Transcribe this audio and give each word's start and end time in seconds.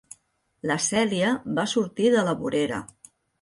La 0.71 0.77
Cèlia 0.85 1.33
va 1.59 1.67
sortir 1.75 2.09
de 2.17 2.25
la 2.31 2.35
vorera. 2.41 2.81